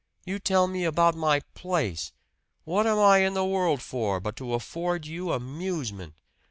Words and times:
You 0.25 0.39
tell 0.39 0.65
me 0.67 0.83
about 0.83 1.13
my 1.13 1.41
'place!' 1.53 2.11
What 2.63 2.87
am 2.87 2.97
I 2.97 3.19
in 3.19 3.35
the 3.35 3.45
world 3.45 3.83
for, 3.83 4.19
but 4.19 4.35
to 4.37 4.55
afford 4.55 5.05
you 5.05 5.31
amusement? 5.31 6.15